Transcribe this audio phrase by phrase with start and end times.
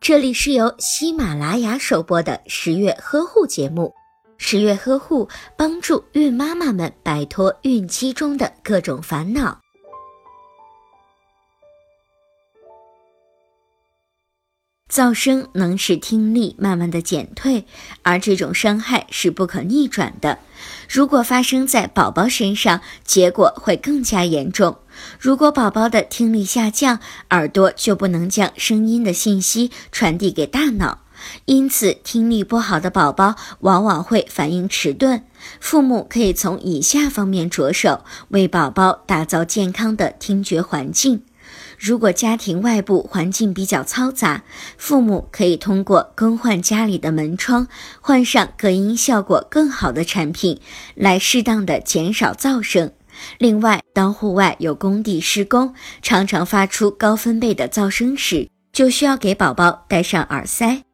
[0.00, 3.92] 这里是由喜马拉雅首播的十月呵护节目。
[4.36, 9.60] 十月呵护帮助孕妈妈们摆脱孕期中的各种烦恼。
[14.92, 17.64] 噪声能使听力慢慢的减退，
[18.02, 20.38] 而这种伤害是不可逆转的。
[20.88, 24.76] 如果发生在宝宝身上，结果会更加严重。
[25.18, 26.98] 如果宝宝的听力下降，
[27.30, 31.00] 耳朵就不能将声音的信息传递给大脑，
[31.46, 35.24] 因此听力不好的宝宝往往会反应迟钝。
[35.60, 41.22] 父母可以从以下方面着手，为宝宝打造健康的听觉环境。
[41.78, 44.44] 如果家庭外部环境比较嘈杂，
[44.78, 47.68] 父母可以通过更换家里的门窗，
[48.00, 50.60] 换上隔音效果更好的产品，
[50.94, 52.92] 来适当的减少噪声。
[53.38, 60.84] 另外，当户外有工地施工，常常发出高分贝的噪声时，就需要给宝宝戴上耳塞。